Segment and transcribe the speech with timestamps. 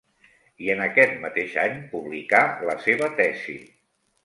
[0.67, 3.57] I en aquest mateix any publicà la seva tesi.